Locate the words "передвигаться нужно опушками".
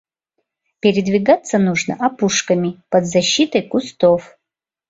0.79-2.81